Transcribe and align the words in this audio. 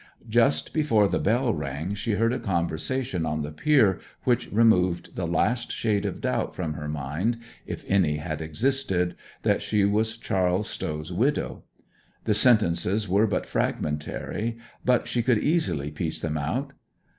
Just 0.27 0.73
before 0.73 1.07
the 1.07 1.19
bell 1.19 1.53
rang 1.53 1.93
she 1.93 2.13
heard 2.13 2.33
a 2.33 2.39
conversation 2.39 3.23
on 3.23 3.43
the 3.43 3.51
pier, 3.51 3.99
which 4.23 4.51
removed 4.51 5.15
the 5.15 5.27
last 5.27 5.71
shade 5.71 6.07
of 6.07 6.19
doubt 6.19 6.55
from 6.55 6.73
her 6.73 6.87
mind, 6.87 7.37
if 7.67 7.85
any 7.87 8.17
had 8.17 8.41
existed, 8.41 9.15
that 9.43 9.61
she 9.61 9.85
was 9.85 10.17
Charles 10.17 10.67
Stow's 10.67 11.13
widow. 11.13 11.65
The 12.23 12.33
sentences 12.33 13.07
were 13.07 13.27
but 13.27 13.45
fragmentary, 13.45 14.57
but 14.83 15.07
she 15.07 15.21
could 15.21 15.37
easily 15.37 15.91
piece 15.91 16.19
them 16.19 16.35
out. 16.35 16.73